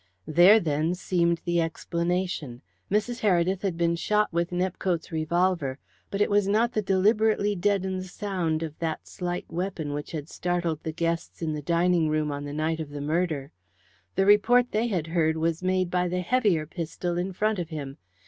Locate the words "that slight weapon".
8.79-9.93